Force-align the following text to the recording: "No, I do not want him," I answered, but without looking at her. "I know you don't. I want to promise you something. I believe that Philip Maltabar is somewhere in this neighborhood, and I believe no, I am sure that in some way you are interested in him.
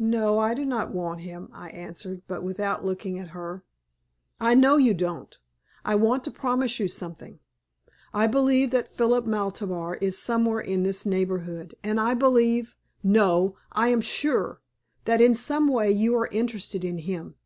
"No, 0.00 0.40
I 0.40 0.52
do 0.52 0.64
not 0.64 0.92
want 0.92 1.20
him," 1.20 1.48
I 1.52 1.70
answered, 1.70 2.22
but 2.26 2.42
without 2.42 2.84
looking 2.84 3.20
at 3.20 3.28
her. 3.28 3.62
"I 4.40 4.56
know 4.56 4.78
you 4.78 4.94
don't. 4.94 5.38
I 5.84 5.94
want 5.94 6.24
to 6.24 6.32
promise 6.32 6.80
you 6.80 6.88
something. 6.88 7.38
I 8.12 8.26
believe 8.26 8.72
that 8.72 8.92
Philip 8.92 9.26
Maltabar 9.26 9.94
is 10.00 10.18
somewhere 10.18 10.58
in 10.58 10.82
this 10.82 11.06
neighborhood, 11.06 11.76
and 11.84 12.00
I 12.00 12.14
believe 12.14 12.74
no, 13.04 13.54
I 13.70 13.90
am 13.90 14.00
sure 14.00 14.60
that 15.04 15.20
in 15.20 15.36
some 15.36 15.68
way 15.68 15.88
you 15.92 16.16
are 16.18 16.26
interested 16.32 16.84
in 16.84 16.98
him. 16.98 17.36